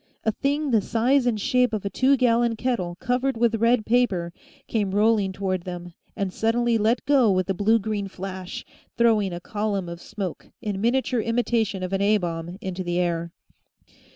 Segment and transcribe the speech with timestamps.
[0.23, 4.33] A thing the size and shape of a two gallon kettle, covered with red paper,
[4.67, 8.65] came rolling toward them, and suddenly let go with a blue green flash,
[8.97, 13.31] throwing a column of smoke, in miniature imitation of an A bomb, into the air.